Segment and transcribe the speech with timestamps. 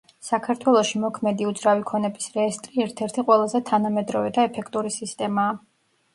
[0.27, 5.55] საქართველოში მოქმედი უძრავი ქონების რეესტრი ერთ-ერთი ყველაზე თანამედროვე და ეფექტური სისტემაა.